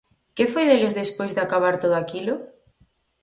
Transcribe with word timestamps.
Que 0.35 0.45
foi 0.51 0.63
deles 0.67 0.97
despois 1.01 1.31
de 1.33 1.41
acabar 1.43 1.75
todo 1.83 1.95
aquilo? 1.99 2.35